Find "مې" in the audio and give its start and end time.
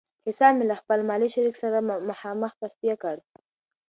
0.57-0.65